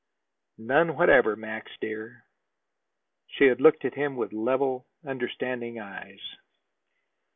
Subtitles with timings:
[0.57, 2.25] "None whatever, Max dear."
[3.27, 6.37] She had looked at him with level, understanding eyes.